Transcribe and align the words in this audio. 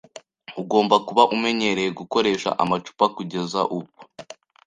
Ugomba 0.61 0.95
kuba 1.07 1.23
umenyereye 1.35 1.89
gukoresha 1.99 2.49
amacupa 2.63 3.05
kugeza 3.15 3.59
ubu. 3.75 3.91